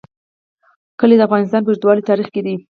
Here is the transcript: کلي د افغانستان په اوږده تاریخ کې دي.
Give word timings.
کلي 0.99 1.15
د 1.17 1.21
افغانستان 1.27 1.61
په 1.63 1.69
اوږده 1.71 2.07
تاریخ 2.09 2.27
کې 2.33 2.41
دي. 2.45 2.55